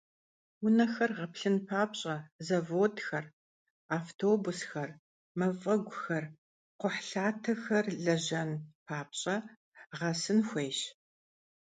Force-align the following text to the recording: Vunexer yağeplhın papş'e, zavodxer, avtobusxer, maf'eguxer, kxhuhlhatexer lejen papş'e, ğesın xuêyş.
Vunexer 0.61 1.11
yağeplhın 1.17 1.57
papş'e, 1.67 2.15
zavodxer, 2.47 3.25
avtobusxer, 3.95 4.89
maf'eguxer, 5.39 6.25
kxhuhlhatexer 6.79 7.85
lejen 8.05 8.51
papş'e, 8.87 9.35
ğesın 9.99 10.39
xuêyş. 10.49 10.79